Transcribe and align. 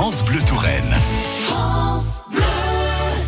France 0.00 0.24
Bleu 0.24 0.40
Touraine. 0.46 0.94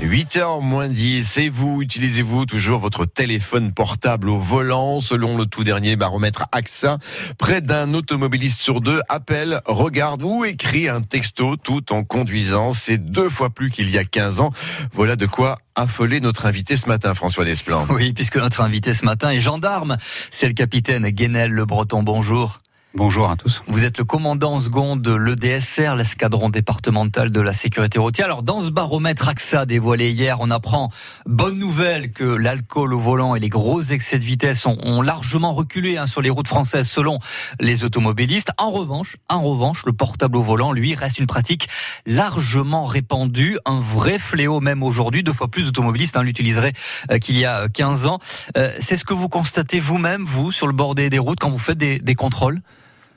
8h 0.01 0.63
moins 0.63 0.89
10, 0.89 1.37
et 1.37 1.51
vous, 1.51 1.83
utilisez-vous 1.83 2.47
toujours 2.47 2.81
votre 2.81 3.05
téléphone 3.05 3.75
portable 3.75 4.31
au 4.31 4.39
volant 4.39 4.99
Selon 5.01 5.37
le 5.37 5.45
tout 5.45 5.65
dernier 5.65 5.97
baromètre 5.97 6.47
AXA, 6.51 6.97
près 7.37 7.61
d'un 7.61 7.93
automobiliste 7.93 8.59
sur 8.59 8.81
deux 8.81 9.03
appelle, 9.11 9.61
regarde 9.67 10.23
ou 10.23 10.47
écrit 10.47 10.89
un 10.89 11.03
texto 11.03 11.57
tout 11.59 11.93
en 11.93 12.05
conduisant. 12.05 12.73
C'est 12.73 12.97
deux 12.97 13.29
fois 13.29 13.51
plus 13.51 13.69
qu'il 13.69 13.91
y 13.91 13.99
a 13.99 14.05
15 14.05 14.41
ans. 14.41 14.51
Voilà 14.95 15.17
de 15.17 15.27
quoi 15.27 15.59
affoler 15.75 16.21
notre 16.21 16.47
invité 16.47 16.79
ce 16.79 16.89
matin, 16.89 17.13
François 17.13 17.45
Desplan. 17.45 17.87
Oui, 17.91 18.15
puisque 18.15 18.39
notre 18.39 18.63
invité 18.63 18.95
ce 18.95 19.05
matin 19.05 19.29
est 19.29 19.41
gendarme. 19.41 19.99
C'est 20.31 20.49
le 20.49 20.55
capitaine 20.55 21.07
Guénel 21.11 21.51
Le 21.51 21.67
Breton. 21.67 22.03
Bonjour. 22.03 22.62
Bonjour 22.95 23.31
à 23.31 23.37
tous. 23.37 23.63
Vous 23.69 23.87
êtes 23.87 23.97
le 23.97 24.05
commandant 24.05 24.61
second 24.61 24.97
de 24.97 25.15
l'EDSR, 25.15 25.95
l'escadron 25.97 26.51
départemental 26.51 27.33
de 27.33 27.41
la 27.41 27.55
sécurité 27.55 27.99
routière. 27.99 28.27
Alors, 28.27 28.43
dans 28.43 28.61
ce 28.61 28.69
baromètre 28.69 29.31
AXA 29.31 29.65
dévoilé 29.65 30.11
hier, 30.11 30.37
on 30.41 30.51
apprend, 30.51 30.91
bonne 31.25 31.59
nouvelle, 31.59 32.13
que 32.13 32.25
l'alcool 32.25 32.93
au 32.93 32.99
volant 32.99 33.35
et 33.35 33.41
les 33.41 33.49
gros 33.49 33.81
excès 33.81 34.19
de 34.19 34.25
vitesse 34.25 34.67
ont, 34.67 35.01
largement 35.01 35.55
reculé 35.55 35.97
hein, 35.97 36.07
sur 36.07 36.21
les 36.21 36.29
routes 36.29 36.49
françaises 36.49 36.87
selon 36.87 37.19
les 37.61 37.83
automobilistes. 37.85 38.51
En 38.59 38.71
revanche, 38.71 39.17
en 39.31 39.41
revanche, 39.41 39.87
le 39.87 39.95
portable 39.95 40.37
au 40.37 40.43
volant, 40.43 40.73
lui, 40.73 40.95
reste 40.95 41.19
une 41.19 41.27
pratique 41.27 41.69
largement 42.05 42.85
répandue, 42.85 43.57
un 43.65 43.81
vrai 43.81 44.19
fléau 44.19 44.61
même 44.61 44.83
aujourd'hui. 44.83 45.23
Deux 45.23 45.33
fois 45.33 45.49
plus 45.49 45.65
d'automobilistes 45.65 46.19
hein, 46.19 46.23
l'utiliseraient 46.23 46.75
euh, 47.11 47.17
qu'il 47.17 47.39
y 47.39 47.47
a 47.47 47.71
15 47.71 48.07
ans. 48.07 48.19
Euh, 48.59 48.71
c'est 48.81 48.99
ce 48.99 49.07
que 49.07 49.15
vous 49.15 49.31
constatez 49.31 49.81
vous-même, 49.81 50.25
vous, 50.27 50.53
sur 50.53 50.67
le 50.67 50.75
bord 50.75 50.95
des 50.95 51.19
routes, 51.19 51.41
quand 51.41 51.49
vous 51.49 51.59
faites 51.59 51.79
des 51.79 52.15
contrôles? 52.15 52.61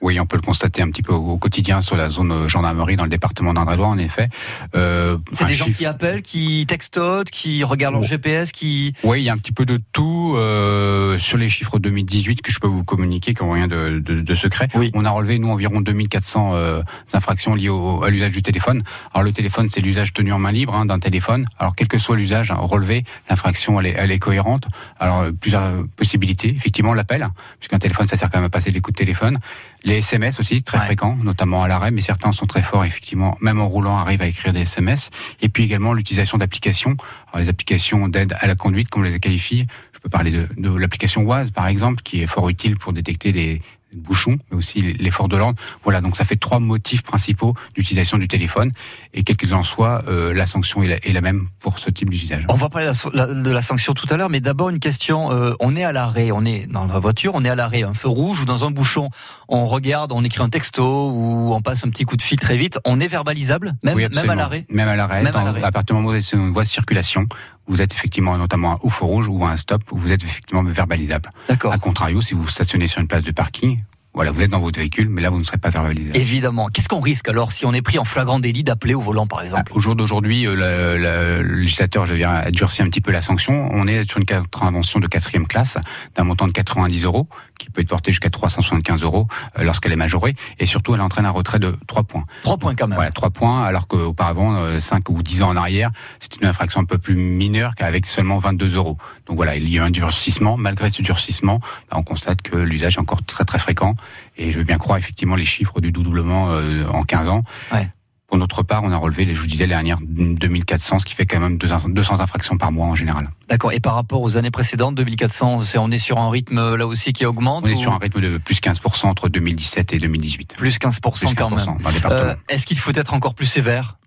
Oui, 0.01 0.19
on 0.19 0.25
peut 0.25 0.35
le 0.37 0.41
constater 0.41 0.81
un 0.81 0.89
petit 0.89 1.01
peu 1.01 1.13
au 1.13 1.37
quotidien 1.37 1.81
sur 1.81 1.95
la 1.95 2.09
zone 2.09 2.47
gendarmerie 2.47 2.95
dans 2.95 3.03
le 3.03 3.09
département 3.09 3.53
d'Indre-et-Loire, 3.53 3.89
en 3.89 3.97
effet. 3.97 4.29
Euh, 4.75 5.17
c'est 5.31 5.45
des 5.45 5.53
gens 5.53 5.65
qui 5.65 5.85
appellent, 5.85 6.21
qui 6.21 6.65
textotent, 6.67 7.29
qui 7.29 7.63
regardent 7.63 7.95
leur 7.95 8.03
GPS, 8.03 8.51
qui... 8.51 8.93
Oui, 9.03 9.21
il 9.21 9.23
y 9.23 9.29
a 9.29 9.33
un 9.33 9.37
petit 9.37 9.51
peu 9.51 9.65
de 9.65 9.79
tout. 9.93 10.35
Euh, 10.37 11.17
sur 11.17 11.37
les 11.37 11.49
chiffres 11.49 11.79
2018 11.79 12.41
que 12.41 12.51
je 12.51 12.59
peux 12.59 12.67
vous 12.67 12.83
communiquer, 12.83 13.33
qui 13.33 13.43
n'ont 13.43 13.51
rien 13.51 13.67
de, 13.67 13.99
de, 13.99 14.21
de 14.21 14.35
secret, 14.35 14.67
oui. 14.75 14.91
on 14.93 15.05
a 15.05 15.09
relevé, 15.09 15.39
nous, 15.39 15.49
environ 15.49 15.81
2400 15.81 16.51
euh, 16.53 16.81
infractions 17.13 17.55
liées 17.55 17.69
au, 17.69 18.03
à 18.03 18.09
l'usage 18.09 18.31
du 18.31 18.41
téléphone. 18.41 18.83
Alors 19.13 19.23
le 19.23 19.31
téléphone, 19.31 19.69
c'est 19.69 19.81
l'usage 19.81 20.13
tenu 20.13 20.31
en 20.33 20.39
main 20.39 20.51
libre 20.51 20.75
hein, 20.75 20.85
d'un 20.85 20.99
téléphone. 20.99 21.45
Alors 21.57 21.75
quel 21.75 21.87
que 21.87 21.97
soit 21.97 22.15
l'usage 22.15 22.51
hein, 22.51 22.57
relevé, 22.59 23.05
l'infraction, 23.29 23.79
elle 23.79 23.87
est, 23.87 23.95
elle 23.97 24.11
est 24.11 24.19
cohérente. 24.19 24.67
Alors 24.99 25.25
plusieurs 25.39 25.71
possibilités. 25.95 26.49
Effectivement, 26.49 26.93
l'appel, 26.93 27.27
puisqu'un 27.59 27.79
téléphone, 27.79 28.07
ça 28.07 28.17
sert 28.17 28.29
quand 28.29 28.39
même 28.39 28.45
à 28.45 28.49
passer 28.49 28.71
des 28.71 28.81
coups 28.81 28.95
de 28.95 28.99
téléphone. 28.99 29.39
Les 29.85 29.97
SMS 29.97 30.39
aussi, 30.39 30.63
très 30.63 30.79
fréquents, 30.79 31.15
notamment 31.21 31.61
à 31.61 31.67
l'arrêt, 31.67 31.91
mais 31.91 32.01
certains 32.01 32.31
sont 32.31 32.47
très 32.47 32.63
forts, 32.63 32.83
effectivement, 32.85 33.37
même 33.39 33.61
en 33.61 33.67
roulant, 33.67 33.97
arrivent 33.97 34.23
à 34.23 34.27
écrire 34.27 34.51
des 34.51 34.61
SMS. 34.61 35.11
Et 35.43 35.47
puis 35.47 35.63
également 35.63 35.93
l'utilisation 35.93 36.39
d'applications, 36.39 36.97
les 37.37 37.49
applications 37.49 38.07
d'aide 38.07 38.33
à 38.39 38.47
la 38.47 38.55
conduite, 38.55 38.89
comme 38.89 39.03
on 39.03 39.05
les 39.05 39.19
qualifie. 39.19 39.67
Je 39.93 39.99
peux 39.99 40.09
parler 40.09 40.31
de, 40.31 40.47
de 40.57 40.75
l'application 40.75 41.21
WAZ, 41.21 41.51
par 41.51 41.67
exemple, 41.67 42.01
qui 42.01 42.21
est 42.23 42.25
fort 42.25 42.49
utile 42.49 42.77
pour 42.77 42.93
détecter 42.93 43.31
des, 43.31 43.61
bouchons, 43.95 44.37
mais 44.49 44.57
aussi 44.57 44.81
l'effort 44.81 45.27
de 45.27 45.37
l'ordre. 45.37 45.59
Voilà, 45.83 46.01
donc 46.01 46.15
ça 46.15 46.25
fait 46.25 46.35
trois 46.35 46.59
motifs 46.59 47.01
principaux 47.01 47.55
d'utilisation 47.73 48.17
du 48.17 48.27
téléphone. 48.27 48.71
Et 49.13 49.23
quel 49.23 49.37
qu'il 49.37 49.53
en 49.53 49.63
soit, 49.63 50.03
euh, 50.07 50.33
la 50.33 50.45
sanction 50.45 50.83
est 50.83 50.87
la, 50.87 50.95
est 50.95 51.13
la, 51.13 51.21
même 51.21 51.47
pour 51.59 51.79
ce 51.79 51.89
type 51.89 52.09
d'usage. 52.09 52.45
On 52.49 52.55
va 52.55 52.69
parler 52.69 52.87
de 52.87 53.51
la 53.51 53.61
sanction 53.61 53.93
tout 53.93 54.07
à 54.09 54.17
l'heure, 54.17 54.29
mais 54.29 54.39
d'abord 54.39 54.69
une 54.69 54.79
question. 54.79 55.31
Euh, 55.31 55.53
on 55.59 55.75
est 55.75 55.83
à 55.83 55.91
l'arrêt, 55.91 56.31
on 56.31 56.45
est 56.45 56.67
dans 56.67 56.85
la 56.85 56.99
voiture, 56.99 57.33
on 57.35 57.43
est 57.43 57.49
à 57.49 57.55
l'arrêt, 57.55 57.83
un 57.83 57.93
feu 57.93 58.09
rouge 58.09 58.41
ou 58.41 58.45
dans 58.45 58.65
un 58.65 58.71
bouchon. 58.71 59.09
On 59.47 59.65
regarde, 59.65 60.11
on 60.11 60.23
écrit 60.23 60.43
un 60.43 60.49
texto 60.49 61.11
ou 61.11 61.53
on 61.53 61.61
passe 61.61 61.85
un 61.85 61.89
petit 61.89 62.05
coup 62.05 62.17
de 62.17 62.21
fil 62.21 62.39
très 62.39 62.57
vite. 62.57 62.79
On 62.85 62.99
est 62.99 63.07
verbalisable, 63.07 63.73
même, 63.83 63.97
même 63.97 64.29
à 64.29 64.35
l'arrêt 64.35 64.65
Même 64.69 64.87
à 64.89 64.95
l'arrêt. 64.95 65.23
À 65.63 65.71
partir 65.71 65.95
du 65.95 66.01
moment 66.01 66.15
où 66.15 66.21
c'est 66.21 66.35
une 66.35 66.51
voie 66.51 66.63
de 66.63 66.67
circulation, 66.67 67.27
vous 67.67 67.81
êtes 67.81 67.93
effectivement 67.93 68.37
notamment 68.37 68.79
un 68.83 68.89
feu 68.89 69.05
rouge 69.05 69.27
ou 69.27 69.43
un 69.45 69.57
stop, 69.57 69.81
vous 69.91 70.11
êtes 70.11 70.23
effectivement 70.23 70.63
verbalisable. 70.63 71.31
D'accord. 71.49 71.73
A 71.73 71.77
contrario, 71.77 72.21
si 72.21 72.33
vous 72.33 72.47
stationnez 72.47 72.87
sur 72.87 73.01
une 73.01 73.07
place 73.07 73.23
de 73.23 73.31
parking, 73.31 73.79
voilà, 74.15 74.31
vous 74.31 74.41
êtes 74.41 74.49
dans 74.49 74.59
votre 74.59 74.79
véhicule, 74.79 75.09
mais 75.09 75.21
là, 75.21 75.29
vous 75.29 75.39
ne 75.39 75.43
serez 75.43 75.57
pas 75.57 75.69
verbalisé. 75.69 76.11
Évidemment. 76.13 76.69
Qu'est-ce 76.69 76.87
qu'on 76.87 77.01
risque 77.01 77.27
alors 77.27 77.51
si 77.51 77.65
on 77.65 77.73
est 77.73 77.81
pris 77.81 77.99
en 77.99 78.05
flagrant 78.05 78.39
délit 78.39 78.63
d'appeler 78.63 78.93
au 78.93 79.01
volant, 79.01 79.27
par 79.27 79.41
exemple 79.41 79.73
Au 79.75 79.79
jour 79.79 79.95
d'aujourd'hui, 79.95 80.47
euh, 80.47 80.55
le, 80.55 81.43
le, 81.43 81.55
législateur, 81.55 82.05
je 82.05 82.15
dire, 82.15 82.29
a 82.29 82.49
durci 82.49 82.81
un 82.81 82.85
petit 82.85 83.01
peu 83.01 83.11
la 83.11 83.21
sanction. 83.21 83.69
On 83.73 83.87
est 83.87 84.09
sur 84.09 84.19
une 84.19 84.25
contravention 84.25 85.01
de 85.01 85.07
quatrième 85.07 85.47
classe 85.47 85.77
d'un 86.15 86.23
montant 86.23 86.47
de 86.47 86.53
90 86.53 87.03
euros, 87.03 87.27
qui 87.59 87.69
peut 87.69 87.81
être 87.81 87.89
porté 87.89 88.11
jusqu'à 88.11 88.29
375 88.29 89.03
euros 89.03 89.27
euh, 89.59 89.63
lorsqu'elle 89.63 89.91
est 89.91 89.97
majorée. 89.97 90.35
Et 90.59 90.65
surtout, 90.65 90.95
elle 90.95 91.01
entraîne 91.01 91.25
un 91.25 91.31
retrait 91.31 91.59
de 91.59 91.75
3 91.87 92.03
points. 92.03 92.23
3 92.43 92.57
points 92.57 92.75
quand 92.75 92.87
même. 92.87 92.95
Voilà, 92.95 93.11
3 93.11 93.31
points, 93.31 93.65
alors 93.65 93.87
qu'auparavant, 93.87 94.79
5 94.79 95.09
euh, 95.09 95.13
ou 95.13 95.23
10 95.23 95.41
ans 95.41 95.49
en 95.49 95.57
arrière, 95.57 95.91
c'était 96.19 96.37
une 96.37 96.47
infraction 96.47 96.79
un 96.79 96.85
peu 96.85 96.97
plus 96.97 97.15
mineure 97.15 97.75
qu'avec 97.75 98.05
seulement 98.05 98.39
22 98.39 98.75
euros. 98.75 98.97
Donc 99.25 99.35
voilà, 99.35 99.57
il 99.57 99.69
y 99.69 99.77
a 99.77 99.83
un 99.83 99.89
durcissement. 99.89 100.55
Malgré 100.55 100.89
ce 100.89 101.01
durcissement, 101.01 101.59
bah, 101.91 101.97
on 101.97 102.03
constate 102.03 102.41
que 102.41 102.55
l'usage 102.55 102.95
est 102.95 103.01
encore 103.01 103.23
très 103.23 103.43
très 103.43 103.59
fréquent. 103.59 103.95
Et 104.37 104.51
je 104.51 104.57
veux 104.57 104.63
bien 104.63 104.77
croire 104.77 104.97
effectivement 104.97 105.35
les 105.35 105.45
chiffres 105.45 105.81
du 105.81 105.91
doublement 105.91 106.51
euh, 106.51 106.85
en 106.87 107.03
15 107.03 107.29
ans. 107.29 107.43
Ouais. 107.71 107.89
Pour 108.27 108.39
notre 108.39 108.63
part, 108.63 108.83
on 108.83 108.91
a 108.91 108.97
relevé, 108.97 109.31
je 109.35 109.39
vous 109.39 109.45
disais, 109.45 109.67
l'année 109.67 109.89
dernière 109.89 109.99
2400, 110.01 110.99
ce 110.99 111.05
qui 111.05 111.13
fait 111.13 111.27
quand 111.27 111.39
même 111.39 111.57
200 111.57 112.19
infractions 112.19 112.57
par 112.57 112.71
mois 112.71 112.87
en 112.87 112.95
général. 112.95 113.29
D'accord. 113.47 113.71
Et 113.71 113.79
par 113.79 113.93
rapport 113.93 114.21
aux 114.21 114.35
années 114.35 114.49
précédentes, 114.49 114.95
2400, 114.95 115.61
on 115.75 115.91
est 115.91 115.99
sur 115.99 116.17
un 116.17 116.31
rythme 116.31 116.75
là 116.75 116.87
aussi 116.87 117.13
qui 117.13 117.25
augmente 117.25 117.63
On 117.65 117.67
est 117.67 117.75
sur 117.75 117.93
un 117.93 117.99
rythme 117.99 118.21
de 118.21 118.39
plus 118.39 118.59
15% 118.59 119.05
entre 119.05 119.29
2017 119.29 119.93
et 119.93 119.97
2018. 119.99 120.55
Plus 120.57 120.79
15%, 120.79 120.99
plus 121.01 121.27
15% 121.27 121.35
quand 121.35 121.49
même. 121.51 121.77
Euh, 122.05 122.35
Est-ce 122.49 122.65
qu'il 122.65 122.79
faut 122.79 122.91
être 122.93 123.13
encore 123.13 123.35
plus 123.35 123.45
sévère? 123.45 123.97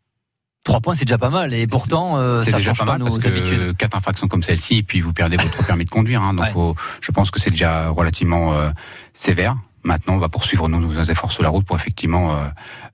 Trois 0.65 0.81
points, 0.81 0.95
c'est 0.95 1.05
déjà 1.05 1.17
pas 1.17 1.31
mal. 1.31 1.55
Et 1.55 1.67
pourtant, 1.67 2.19
euh, 2.19 2.39
ça 2.43 2.53
déjà 2.53 2.75
change 2.75 2.81
pas, 2.81 2.85
mal 2.85 2.99
nos 2.99 3.27
habitudes. 3.27 3.77
Quatre 3.77 3.97
infractions 3.97 4.29
comme 4.29 4.43
celle-ci, 4.43 4.79
et 4.79 4.83
puis 4.83 5.01
vous 5.01 5.13
perdez 5.13 5.37
votre 5.37 5.65
permis 5.65 5.85
de 5.85 5.91
conduire. 5.91 6.23
Hein, 6.23 6.35
donc, 6.35 6.51
faut, 6.51 6.75
je 7.01 7.11
pense 7.13 7.31
que 7.31 7.41
c'est 7.41 7.51
déjà 7.51 7.89
relativement 7.89 8.53
euh, 8.53 8.69
sévère. 9.15 9.57
Maintenant, 9.89 10.17
on 10.17 10.19
va 10.19 10.29
poursuivre 10.29 10.69
nos, 10.69 11.03
efforts 11.05 11.33
sur 11.33 11.43
la 11.43 11.49
route 11.49 11.65
pour 11.65 11.75
effectivement 11.75 12.33
euh, 12.33 12.45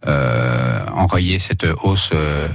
euh, 0.06 0.86
enrayer 0.94 1.40
cette 1.40 1.66
hausse, 1.82 2.10
euh, 2.14 2.46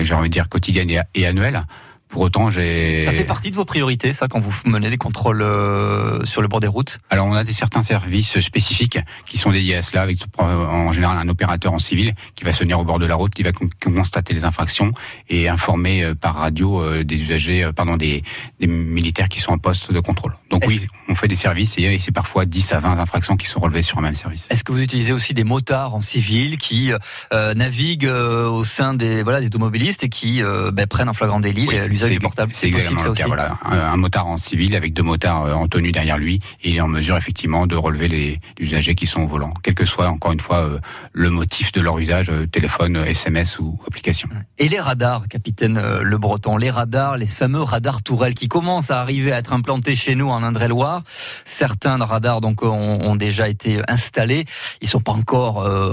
j'ai 0.00 0.14
envie 0.14 0.28
de 0.28 0.32
dire 0.32 0.48
quotidienne 0.48 0.90
et 1.14 1.26
annuelle. 1.26 1.62
Pour 2.08 2.22
autant, 2.22 2.50
j'ai. 2.50 3.04
Ça 3.04 3.12
fait 3.12 3.24
partie 3.24 3.50
de 3.50 3.56
vos 3.56 3.66
priorités, 3.66 4.12
ça, 4.12 4.28
quand 4.28 4.40
vous 4.40 4.54
menez 4.64 4.88
des 4.88 4.96
contrôles 4.96 5.42
euh, 5.42 6.24
sur 6.24 6.40
le 6.40 6.48
bord 6.48 6.60
des 6.60 6.66
routes? 6.66 7.00
Alors, 7.10 7.26
on 7.26 7.34
a 7.34 7.44
des 7.44 7.52
certains 7.52 7.82
services 7.82 8.40
spécifiques 8.40 8.98
qui 9.26 9.36
sont 9.36 9.50
dédiés 9.50 9.76
à 9.76 9.82
cela, 9.82 10.02
avec 10.02 10.18
en 10.38 10.92
général 10.92 11.18
un 11.18 11.28
opérateur 11.28 11.72
en 11.74 11.78
civil 11.78 12.14
qui 12.34 12.44
va 12.44 12.52
se 12.52 12.60
tenir 12.60 12.80
au 12.80 12.84
bord 12.84 12.98
de 12.98 13.06
la 13.06 13.14
route, 13.14 13.34
qui 13.34 13.42
va 13.42 13.50
constater 13.82 14.32
les 14.32 14.44
infractions 14.44 14.92
et 15.28 15.48
informer 15.48 16.02
euh, 16.02 16.14
par 16.14 16.34
radio 16.34 16.80
euh, 16.80 17.04
des 17.04 17.22
usagers, 17.22 17.68
pardon, 17.76 17.96
des, 17.96 18.22
des, 18.58 18.66
militaires 18.66 19.28
qui 19.28 19.40
sont 19.40 19.52
en 19.52 19.58
poste 19.58 19.92
de 19.92 20.00
contrôle. 20.00 20.34
Donc 20.50 20.64
oui, 20.66 20.86
on 21.08 21.14
fait 21.14 21.28
des 21.28 21.36
services 21.36 21.76
et 21.78 21.98
c'est 21.98 22.12
parfois 22.12 22.46
10 22.46 22.72
à 22.72 22.80
20 22.80 22.98
infractions 22.98 23.36
qui 23.36 23.46
sont 23.46 23.60
relevées 23.60 23.82
sur 23.82 23.98
un 23.98 24.02
même 24.02 24.14
service. 24.14 24.46
Est-ce 24.50 24.64
que 24.64 24.72
vous 24.72 24.82
utilisez 24.82 25.12
aussi 25.12 25.34
des 25.34 25.44
motards 25.44 25.94
en 25.94 26.00
civil 26.00 26.56
qui 26.56 26.90
euh, 27.32 27.54
naviguent 27.54 28.06
au 28.08 28.64
sein 28.64 28.94
des 28.94 29.22
voilà 29.22 29.40
des 29.40 29.46
automobilistes 29.46 30.04
et 30.04 30.08
qui 30.08 30.40
ben, 30.42 30.86
prennent 30.86 31.08
un 31.08 31.12
flagrant 31.12 31.40
délit 31.40 31.66
oui 31.68 31.76
c'est 31.98 32.68
exactement 32.68 33.02
le 33.02 33.12
cas. 33.12 33.26
Voilà. 33.26 33.58
Un, 33.64 33.96
motard 33.96 34.26
en 34.26 34.36
civil 34.36 34.74
avec 34.76 34.92
deux 34.92 35.02
motards 35.02 35.44
euh, 35.44 35.54
en 35.54 35.68
tenue 35.68 35.92
derrière 35.92 36.18
lui, 36.18 36.40
et 36.62 36.70
il 36.70 36.76
est 36.76 36.80
en 36.80 36.88
mesure 36.88 37.16
effectivement 37.16 37.66
de 37.66 37.76
relever 37.76 38.08
les, 38.08 38.40
usagers 38.58 38.94
qui 38.94 39.06
sont 39.06 39.22
au 39.22 39.26
volant, 39.26 39.52
quel 39.62 39.74
que 39.74 39.84
soit 39.84 40.08
encore 40.08 40.32
une 40.32 40.40
fois 40.40 40.58
euh, 40.58 40.78
le 41.12 41.30
motif 41.30 41.72
de 41.72 41.80
leur 41.80 41.98
usage, 41.98 42.30
euh, 42.30 42.46
téléphone, 42.46 42.96
SMS 42.96 43.58
ou 43.58 43.78
application. 43.86 44.28
Et 44.58 44.68
les 44.68 44.80
radars, 44.80 45.28
capitaine 45.28 45.80
Le 46.02 46.18
Breton, 46.18 46.56
les 46.56 46.70
radars, 46.70 47.16
les 47.16 47.26
fameux 47.26 47.62
radars 47.62 48.02
tourelles 48.02 48.34
qui 48.34 48.48
commencent 48.48 48.90
à 48.90 49.00
arriver 49.00 49.32
à 49.32 49.38
être 49.38 49.52
implantés 49.52 49.94
chez 49.94 50.14
nous 50.14 50.28
en 50.28 50.42
Indre-et-Loire. 50.42 51.02
Certains 51.44 51.98
radars 51.98 52.40
donc 52.40 52.62
ont, 52.62 52.72
ont, 52.72 53.16
déjà 53.16 53.48
été 53.48 53.80
installés. 53.88 54.44
Ils 54.80 54.88
sont 54.88 55.00
pas 55.00 55.12
encore 55.12 55.62
euh, 55.62 55.92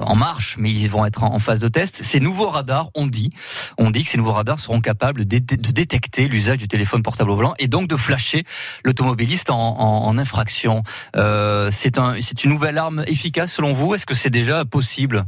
en 0.00 0.16
marche, 0.16 0.56
mais 0.58 0.70
ils 0.70 0.88
vont 0.88 1.04
être 1.04 1.24
en, 1.24 1.34
en 1.34 1.38
phase 1.38 1.60
de 1.60 1.68
test. 1.68 2.00
Ces 2.02 2.20
nouveaux 2.20 2.48
radars, 2.48 2.90
on 2.94 3.06
dit, 3.06 3.32
on 3.78 3.90
dit 3.90 4.04
que 4.04 4.08
ces 4.08 4.18
nouveaux 4.18 4.32
radars 4.32 4.58
seront 4.58 4.80
capables 4.80 5.24
de 5.42 5.70
détecter 5.70 6.28
l'usage 6.28 6.58
du 6.58 6.68
téléphone 6.68 7.02
portable 7.02 7.30
au 7.30 7.36
volant 7.36 7.54
et 7.58 7.68
donc 7.68 7.88
de 7.88 7.96
flasher 7.96 8.44
l'automobiliste 8.84 9.50
en, 9.50 10.18
infraction. 10.18 10.82
Euh, 11.16 11.68
c'est 11.70 11.98
un, 11.98 12.14
une 12.14 12.50
nouvelle 12.50 12.78
arme 12.78 13.04
efficace 13.06 13.52
selon 13.52 13.72
vous? 13.72 13.94
Est-ce 13.94 14.06
que 14.06 14.14
c'est 14.14 14.30
déjà 14.30 14.64
possible? 14.64 15.24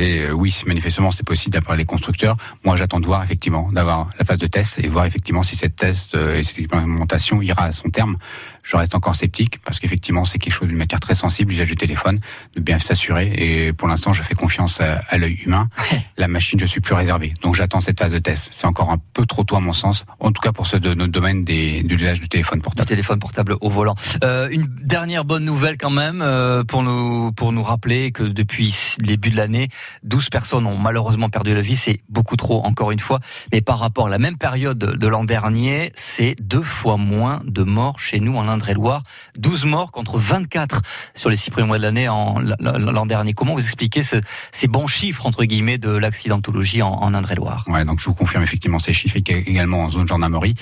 Euh, 0.00 0.32
oui, 0.32 0.58
manifestement 0.66 1.10
c'est 1.10 1.26
possible 1.26 1.52
d'après 1.52 1.76
les 1.76 1.84
constructeurs. 1.84 2.36
Moi, 2.64 2.76
j'attends 2.76 3.00
de 3.00 3.06
voir 3.06 3.22
effectivement, 3.22 3.70
d'avoir 3.72 4.08
la 4.18 4.24
phase 4.24 4.38
de 4.38 4.46
test 4.46 4.78
et 4.78 4.88
voir 4.88 5.04
effectivement 5.04 5.42
si 5.42 5.56
cette 5.56 5.76
test 5.76 6.14
euh, 6.14 6.38
et 6.38 6.42
cette 6.42 6.58
expérimentation 6.58 7.42
ira 7.42 7.64
à 7.64 7.72
son 7.72 7.90
terme. 7.90 8.16
Je 8.62 8.76
reste 8.76 8.94
encore 8.94 9.16
sceptique 9.16 9.58
parce 9.64 9.80
qu'effectivement 9.80 10.24
c'est 10.24 10.38
quelque 10.38 10.52
chose 10.52 10.68
d'une 10.68 10.76
matière 10.76 11.00
très 11.00 11.14
sensible, 11.14 11.50
l'usage 11.50 11.68
du 11.68 11.76
téléphone, 11.76 12.20
de 12.54 12.60
bien 12.60 12.78
s'assurer. 12.78 13.32
Et 13.36 13.72
pour 13.72 13.88
l'instant, 13.88 14.12
je 14.12 14.22
fais 14.22 14.34
confiance 14.34 14.80
à, 14.80 15.18
l'œil 15.18 15.34
humain. 15.44 15.68
la 16.16 16.28
machine, 16.28 16.58
je 16.58 16.66
suis 16.66 16.80
plus 16.80 16.94
réservé. 16.94 17.34
Donc 17.42 17.54
j'attends 17.54 17.80
cette 17.80 17.98
phase 17.98 18.12
de 18.12 18.18
test. 18.18 18.48
C'est 18.52 18.66
encore 18.66 18.90
un 18.90 18.98
peu 19.12 19.26
trop 19.26 19.44
tôt 19.44 19.56
à 19.56 19.60
mon 19.60 19.72
sens, 19.72 20.04
en 20.20 20.32
tout 20.32 20.40
cas 20.40 20.52
pour 20.52 20.66
ce 20.66 20.76
de 20.76 20.94
notre 20.94 21.12
domaine 21.12 21.42
des, 21.42 21.82
de 21.82 21.94
l'usage 21.94 22.20
du 22.20 22.28
téléphone 22.28 22.62
portable. 22.62 22.86
Du 22.86 22.94
téléphone 22.94 23.18
portable 23.18 23.56
au 23.60 23.68
volant. 23.68 23.94
Euh, 24.24 24.48
une 24.50 24.66
dernière 24.66 25.24
bonne 25.24 25.44
nouvelle 25.44 25.76
quand 25.76 25.90
même 25.90 26.22
euh, 26.22 26.64
pour 26.64 26.82
nous 26.82 27.32
pour 27.32 27.52
nous 27.52 27.62
rappeler 27.62 28.12
que 28.12 28.22
depuis 28.22 28.94
le 28.98 29.06
début 29.06 29.30
de 29.30 29.36
l'année 29.36 29.68
12 30.02 30.30
personnes 30.30 30.66
ont 30.66 30.78
malheureusement 30.78 31.28
perdu 31.28 31.54
la 31.54 31.60
vie. 31.60 31.76
C'est 31.76 32.00
beaucoup 32.08 32.36
trop, 32.36 32.64
encore 32.64 32.90
une 32.90 33.00
fois. 33.00 33.20
Mais 33.52 33.60
par 33.60 33.78
rapport 33.78 34.06
à 34.06 34.10
la 34.10 34.18
même 34.18 34.36
période 34.36 34.78
de 34.78 35.06
l'an 35.06 35.24
dernier, 35.24 35.92
c'est 35.94 36.34
deux 36.40 36.62
fois 36.62 36.96
moins 36.96 37.42
de 37.44 37.62
morts 37.62 38.00
chez 38.00 38.20
nous 38.20 38.36
en 38.36 38.48
Indre-et-Loire. 38.48 39.02
12 39.38 39.64
morts 39.64 39.92
contre 39.92 40.18
24 40.18 40.82
sur 41.14 41.30
les 41.30 41.36
six 41.36 41.50
premiers 41.50 41.66
mois 41.66 41.78
de 41.78 41.82
l'année 41.82 42.06
l'an 42.06 43.06
dernier. 43.06 43.32
Comment 43.32 43.54
vous 43.54 43.64
expliquez 43.64 44.02
ces 44.02 44.68
bons 44.68 44.86
chiffres, 44.86 45.26
entre 45.26 45.44
guillemets, 45.44 45.78
de 45.78 45.90
l'accidentologie 45.90 46.82
en, 46.82 47.14
Indre-et-Loire? 47.14 47.64
Ouais, 47.68 47.84
donc 47.84 48.00
je 48.00 48.06
vous 48.06 48.14
confirme 48.14 48.42
effectivement 48.42 48.78
ces 48.78 48.92
chiffres 48.92 49.16
également 49.16 49.84
en 49.84 49.90
zone 49.90 50.08
gendarmerie. 50.08 50.54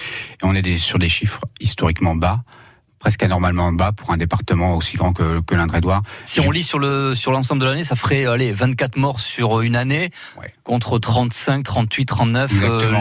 Et 0.43 0.45
on 0.45 0.55
est 0.55 0.77
sur 0.77 0.99
des 0.99 1.09
chiffres 1.09 1.43
historiquement 1.61 2.15
bas 2.15 2.43
presque 3.01 3.23
anormalement 3.23 3.73
bas 3.73 3.93
pour 3.93 4.11
un 4.11 4.19
département 4.19 4.77
aussi 4.77 4.97
grand 4.97 5.13
que, 5.13 5.41
que 5.41 5.55
l'Indre-et-Loire. 5.55 6.03
Si 6.27 6.39
on 6.39 6.51
lit 6.51 6.63
sur 6.63 6.79
le 6.79 7.15
sur 7.15 7.33
l'ensemble 7.33 7.63
de 7.63 7.67
l'année, 7.67 7.83
ça 7.83 7.97
ferait 7.97 8.27
allez 8.27 8.53
24 8.53 8.97
morts 8.97 9.21
sur 9.21 9.63
une 9.63 9.75
année 9.75 10.11
contre 10.65 10.99
35, 10.99 11.65
38, 11.65 12.05
39 12.05 12.53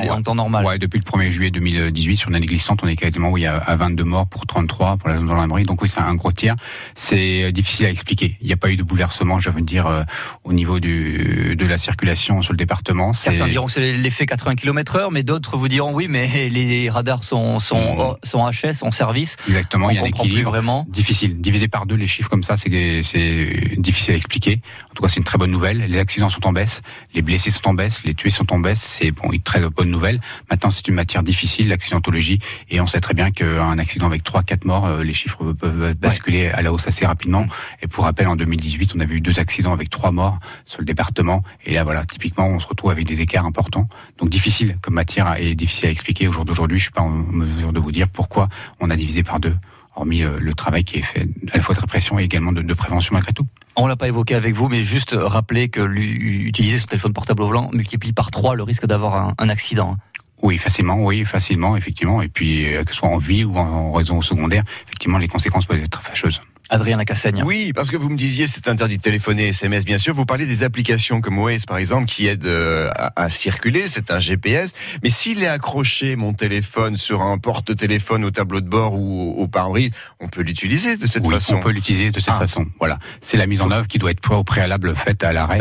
en 0.10 0.22
temps 0.24 0.36
normal. 0.36 0.66
Ouais, 0.66 0.80
depuis 0.80 1.00
le 1.00 1.04
1er 1.04 1.30
juillet 1.30 1.52
2018 1.52 2.16
sur 2.16 2.30
l'année 2.32 2.48
glissante, 2.48 2.80
on 2.82 2.88
est 2.88 2.96
quasiment 2.96 3.30
oui 3.30 3.46
à 3.46 3.76
22 3.76 4.04
morts 4.06 4.26
pour 4.26 4.48
33 4.48 4.98
pour 4.98 5.10
la 5.10 5.16
zone 5.16 5.26
de 5.26 5.30
gendarmerie. 5.30 5.64
Donc 5.64 5.82
oui, 5.82 5.90
c'est 5.90 6.00
un 6.00 6.16
gros 6.16 6.32
tir. 6.32 6.56
C'est 6.96 7.44
euh, 7.44 7.52
difficile 7.52 7.86
à 7.86 7.90
expliquer. 7.90 8.38
Il 8.42 8.48
n'y 8.48 8.54
a 8.54 8.58
pas 8.58 8.70
eu 8.70 8.78
de 8.78 8.84
bouleversement, 8.84 9.40
je 9.40 9.50
veux 9.50 9.62
dire 9.62 9.86
euh, 9.86 10.04
au 10.46 10.54
niveau 10.54 10.80
du 10.80 11.56
de 11.58 11.66
la 11.66 11.78
circulation 11.78 12.42
sur 12.42 12.54
le 12.54 12.58
département. 12.58 13.12
Certains 13.12 13.48
diront 13.48 13.66
que 13.66 13.74
c'est 13.74 13.92
l'effet 13.92 14.26
80 14.26 14.56
km/h, 14.56 15.10
mais 15.12 15.24
d'autres 15.24 15.58
vous 15.58 15.68
diront 15.68 15.94
oui, 15.94 16.08
mais 16.10 16.48
les 16.50 16.90
radars 16.90 17.24
sont 17.24 17.60
sont, 17.60 18.16
mmh. 18.24 18.28
sont 18.28 18.50
HS, 18.50 18.74
sont 18.76 18.92
service. 18.92 19.36
Exactement 19.48 19.89
il 19.92 19.96
y 19.96 20.00
a 20.00 20.04
un 20.04 20.06
équilibre 20.06 20.50
vraiment. 20.52 20.86
difficile. 20.90 21.40
Diviser 21.42 21.68
par 21.68 21.86
deux 21.86 21.96
les 21.96 22.08
chiffres 22.08 22.30
comme 22.30 22.44
ça, 22.44 22.56
c'est 22.56 22.70
difficile 22.70 24.14
à 24.14 24.18
expliquer. 24.18 24.62
En 24.92 24.94
tout 24.96 25.04
cas, 25.04 25.10
c'est 25.10 25.18
une 25.18 25.24
très 25.24 25.38
bonne 25.38 25.52
nouvelle. 25.52 25.80
Les 25.90 25.98
accidents 25.98 26.30
sont 26.30 26.46
en 26.48 26.54
baisse, 26.54 26.82
les 27.14 27.22
blessés 27.22 27.52
sont 27.52 27.68
en 27.68 27.74
baisse, 27.74 28.04
les 28.04 28.14
tués 28.14 28.30
sont 28.30 28.52
en 28.54 28.60
baisse. 28.60 28.82
C'est 28.82 29.12
bon, 29.12 29.32
une 29.32 29.42
très 29.42 29.62
bonne 29.62 29.90
nouvelle. 29.90 30.20
Maintenant, 30.50 30.70
c'est 30.70 30.88
une 30.88 30.96
matière 30.96 31.24
difficile, 31.24 31.70
l'accidentologie, 31.70 32.40
et 32.70 32.82
on 32.82 32.88
sait 32.88 33.00
très 33.00 33.14
bien 33.14 33.32
qu'un 33.32 33.78
accident 33.78 34.06
avec 34.06 34.24
3-4 34.24 34.66
morts, 34.66 34.86
euh, 34.86 35.04
les 35.04 35.14
chiffres 35.14 35.54
peuvent 35.54 35.94
basculer 35.96 36.48
à 36.48 36.62
la 36.62 36.74
hausse 36.74 36.88
assez 36.88 37.06
rapidement. 37.06 37.48
Et 37.82 37.88
pour 37.88 38.04
rappel, 38.06 38.28
en 38.28 38.36
2018, 38.36 38.94
on 38.96 39.00
avait 39.00 39.16
eu 39.16 39.22
deux 39.22 39.40
accidents 39.40 39.74
avec 39.74 39.90
trois 39.90 40.12
morts 40.12 40.40
sur 40.66 40.80
le 40.80 40.86
département. 40.86 41.44
Et 41.66 41.74
là, 41.74 41.84
voilà, 41.84 42.06
typiquement, 42.06 42.48
on 42.48 42.60
se 42.60 42.68
retrouve 42.68 42.92
avec 42.92 43.06
des 43.06 43.22
écarts 43.22 43.46
importants. 43.46 43.88
Donc 44.18 44.30
difficile 44.30 44.78
comme 44.82 44.94
matière 44.94 45.36
et 45.38 45.56
difficile 45.56 45.88
à 45.88 45.92
expliquer. 45.92 46.28
Au 46.28 46.32
jour 46.32 46.46
d'aujourd'hui, 46.46 46.78
je 46.78 46.84
suis 46.84 46.92
pas 46.92 47.02
en 47.02 47.10
mesure 47.10 47.74
de 47.74 47.80
vous 47.80 47.92
dire 47.92 48.08
pourquoi 48.08 48.50
on 48.80 48.90
a 48.90 48.96
divisé 48.96 49.24
par 49.24 49.40
deux 49.40 49.56
hormis 50.00 50.24
euh, 50.24 50.40
le 50.40 50.54
travail 50.54 50.84
qui 50.84 50.98
est 50.98 51.04
fait 51.04 51.28
à 51.52 51.58
la 51.58 51.64
fois 51.64 51.76
de 51.76 51.80
répression 51.80 52.20
et 52.20 52.24
également 52.24 52.52
de, 52.52 52.74
prévention 52.74 53.14
malgré 53.14 53.34
tout. 53.34 53.46
On 53.76 53.88
l'a 53.88 53.96
pas 53.96 54.08
évoqué 54.08 54.36
avec 54.36 54.56
vous, 54.56 54.70
mais 54.70 54.82
juste 54.82 55.16
rappeler 55.18 55.70
que 55.70 55.82
utiliser 55.82 56.80
son 56.80 56.88
téléphone 56.88 57.14
portable 57.14 57.44
au 57.44 57.48
volant 57.48 57.70
multiplie 57.74 58.14
par 58.14 58.32
trois 58.32 58.56
le 58.56 58.64
risque 58.64 58.86
d'avoir 58.86 59.34
un, 59.38 59.50
accident. 59.50 59.98
Oui, 60.42 60.58
facilement, 60.58 61.04
oui, 61.04 61.26
facilement, 61.26 61.76
effectivement. 61.76 62.22
Et 62.22 62.30
puis, 62.30 62.74
euh, 62.74 62.84
que 62.84 62.92
ce 62.92 63.00
soit 63.00 63.10
en 63.10 63.18
vie 63.18 63.44
ou 63.44 63.58
en 63.58 63.92
raison 63.92 64.22
secondaire, 64.22 64.64
effectivement, 64.86 65.18
les 65.18 65.28
conséquences 65.28 65.66
peuvent 65.66 65.84
être 65.84 66.02
fâcheuses. 66.02 66.42
Adrien 66.70 66.98
Lacassaigne. 66.98 67.44
Oui, 67.44 67.72
parce 67.74 67.90
que 67.90 67.98
vous 67.98 68.10
me 68.10 68.18
disiez 68.18 68.48
c'est 68.48 68.68
interdit 68.68 68.98
de 68.98 69.02
téléphoner, 69.02 69.48
SMS 69.48 69.86
bien 69.86 69.98
sûr. 69.98 70.14
Vous 70.14 70.26
parlez 70.26 70.46
des 70.46 70.64
applications 70.64 71.22
comme 71.22 71.40
Waze 71.40 71.66
par 71.66 71.78
exemple 71.78 72.06
qui 72.06 72.28
aident 72.28 72.46
euh, 72.46 72.90
à, 73.16 73.30
circuler, 73.30 73.88
c'est 73.88 74.12
un 74.12 74.20
GPS. 74.20 74.74
Mais 75.04 75.10
s'il 75.10 75.44
est 75.44 75.48
accroché 75.48 76.16
mon 76.16 76.34
téléphone 76.34 76.98
sur 76.98 77.22
un 77.22 77.38
porte-téléphone 77.38 78.24
au 78.24 78.32
tableau 78.32 78.62
de 78.62 78.70
bord 78.70 78.94
ou 78.94 79.36
au 79.38 79.48
pare-brise, 79.48 79.92
on 80.20 80.28
peut 80.28 80.42
l'utiliser 80.42 80.98
de 80.98 81.08
cette 81.08 81.26
oui, 81.26 81.34
façon. 81.34 81.56
On 81.56 81.60
peut 81.60 81.72
l'utiliser 81.72 82.12
de 82.12 82.20
cette 82.20 82.36
ah. 82.36 82.40
façon. 82.40 82.66
Voilà, 82.80 83.00
c'est 83.22 83.38
la 83.38 83.48
mise 83.48 83.62
en 83.62 83.72
œuvre 83.72 83.88
qui 83.88 83.98
doit 83.98 84.12
être 84.12 84.32
au 84.32 84.44
préalable 84.44 84.96
faite 84.96 85.24
à 85.24 85.34
l'arrêt 85.34 85.60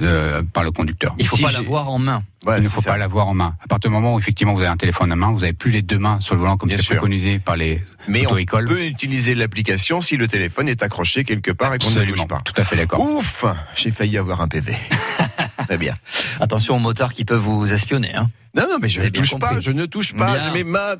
euh, 0.00 0.42
par 0.52 0.64
le 0.64 0.70
conducteur. 0.70 1.14
Il 1.18 1.26
faut 1.26 1.36
pas 1.36 1.52
l'avoir 1.52 1.90
en 1.90 1.98
main. 1.98 2.22
Il 2.46 2.62
ne 2.62 2.68
faut 2.68 2.82
pas 2.82 2.96
l'avoir 2.96 3.28
en 3.28 3.34
main. 3.34 3.54
À 3.62 3.68
partir 3.68 3.90
du 3.90 3.94
moment 3.94 4.14
où 4.14 4.18
effectivement 4.18 4.54
vous 4.54 4.60
avez 4.60 4.68
un 4.68 4.76
téléphone 4.76 5.12
en 5.12 5.16
main, 5.16 5.32
vous 5.32 5.40
n'avez 5.40 5.52
plus 5.52 5.70
les 5.70 5.82
deux 5.82 5.98
mains 5.98 6.20
sur 6.20 6.34
le 6.34 6.40
volant 6.40 6.56
comme 6.56 6.70
c'est 6.70 6.84
préconisé 6.84 7.38
par 7.38 7.56
les 7.56 7.82
Mais 8.08 8.24
on 8.26 8.34
peut 8.34 8.84
utiliser 8.84 9.34
l'application 9.34 10.00
si 10.00 10.16
le 10.16 10.28
téléphone 10.28 10.68
est 10.68 10.82
accroché 10.82 11.24
quelque 11.24 11.50
part 11.50 11.74
et 11.74 11.78
qu'on 11.78 11.90
ne 11.90 12.04
bouge 12.04 12.26
pas. 12.26 12.40
Tout 12.44 12.60
à 12.60 12.64
fait 12.64 12.76
d'accord. 12.76 13.00
Ouf, 13.00 13.44
j'ai 13.76 13.90
failli 13.90 14.18
avoir 14.18 14.40
un 14.40 14.48
PV. 14.48 14.74
Très 15.66 15.78
bien. 15.78 15.94
Attention 16.40 16.76
aux 16.76 16.80
motards 16.80 17.12
qui 17.12 17.24
peuvent 17.24 17.40
vous 17.40 17.72
espionner. 17.72 18.14
Hein. 18.14 18.30
Non, 18.54 18.64
non, 18.68 18.76
mais 18.82 18.88
je 18.88 19.00
ne 19.00 19.08
touche 19.08 19.38
pas, 19.38 19.60
je 19.60 19.70
ne 19.70 19.86
touche 19.86 20.12
pas, 20.12 20.38
j'ai 20.38 20.50
mes 20.52 20.64
mains 20.64 20.96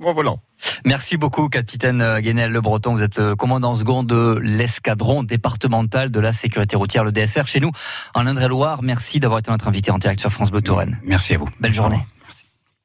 en 0.00 0.12
volant. 0.12 0.38
Merci 0.84 1.16
beaucoup, 1.16 1.48
capitaine 1.48 2.00
euh, 2.00 2.20
Guénel 2.20 2.52
Le 2.52 2.60
Breton. 2.60 2.94
Vous 2.94 3.02
êtes 3.02 3.18
euh, 3.18 3.34
commandant 3.34 3.74
second 3.74 4.04
de 4.04 4.38
l'escadron 4.40 5.24
départemental 5.24 6.12
de 6.12 6.20
la 6.20 6.30
sécurité 6.30 6.76
routière, 6.76 7.02
le 7.02 7.10
DSR, 7.10 7.46
chez 7.46 7.58
nous, 7.58 7.72
en 8.14 8.26
Indre-et-Loire. 8.26 8.82
Merci 8.82 9.18
d'avoir 9.18 9.40
été 9.40 9.50
notre 9.50 9.66
invité 9.66 9.90
en 9.90 9.98
direct 9.98 10.20
sur 10.20 10.30
France 10.30 10.52
Bleu 10.52 10.62
Touraine. 10.62 11.00
Merci 11.04 11.34
à 11.34 11.38
vous. 11.38 11.48
Belle 11.58 11.74
journée. 11.74 12.06